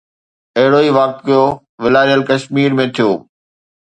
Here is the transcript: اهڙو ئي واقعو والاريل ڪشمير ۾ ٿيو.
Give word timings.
اهڙو 0.57 0.79
ئي 0.83 0.89
واقعو 0.97 1.43
والاريل 1.81 2.21
ڪشمير 2.29 2.71
۾ 2.81 2.85
ٿيو. 2.95 3.09